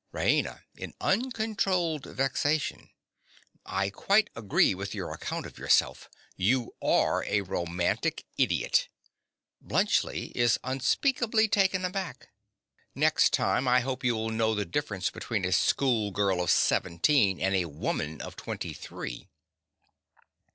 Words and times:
RAINA. 0.13 0.63
(in 0.75 0.95
uncontrollable 0.99 2.11
vexation). 2.11 2.89
I 3.67 3.91
quite 3.91 4.31
agree 4.35 4.73
with 4.73 4.95
your 4.95 5.13
account 5.13 5.45
of 5.45 5.59
yourself. 5.59 6.09
You 6.35 6.73
are 6.81 7.23
a 7.25 7.41
romantic 7.41 8.25
idiot. 8.35 8.87
(Bluntschli 9.63 10.31
is 10.35 10.57
unspeakably 10.63 11.47
taken 11.47 11.85
aback.) 11.85 12.29
Next 12.95 13.31
time 13.31 13.67
I 13.67 13.81
hope 13.81 14.03
you 14.03 14.15
will 14.15 14.31
know 14.31 14.55
the 14.55 14.65
difference 14.65 15.11
between 15.11 15.45
a 15.45 15.51
schoolgirl 15.51 16.41
of 16.41 16.49
seventeen 16.49 17.39
and 17.39 17.53
a 17.53 17.65
woman 17.65 18.21
of 18.21 18.35
twenty 18.35 18.73
three. 18.73 19.29